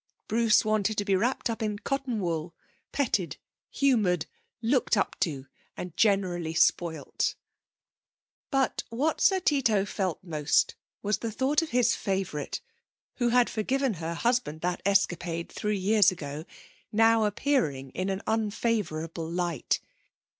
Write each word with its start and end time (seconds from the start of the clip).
Bruce 0.27 0.65
wanted 0.65 0.97
to 0.97 1.05
be 1.05 1.15
wrapped 1.15 1.47
up 1.47 1.61
in 1.61 1.77
cotton 1.77 2.19
wool, 2.19 2.55
petted, 2.91 3.37
humoured, 3.69 4.25
looked 4.59 4.97
up 4.97 5.15
to 5.19 5.45
and 5.77 5.95
generally 5.95 6.55
spoilt. 6.55 7.35
But 8.49 8.83
what 8.89 9.21
Sir 9.21 9.39
Tito 9.39 9.85
felt 9.85 10.17
most 10.23 10.73
was 11.03 11.19
the 11.19 11.31
thought 11.31 11.61
of 11.61 11.69
his 11.69 11.95
favourite, 11.95 12.61
who 13.17 13.29
had 13.29 13.47
forgiven 13.47 13.93
her 13.93 14.15
husband 14.15 14.61
that 14.61 14.81
escapade 14.87 15.51
three 15.51 15.77
years 15.77 16.09
ago, 16.09 16.45
now 16.91 17.25
appearing 17.25 17.91
in 17.91 18.09
an 18.09 18.23
unfavourable 18.25 19.29
light. 19.29 19.79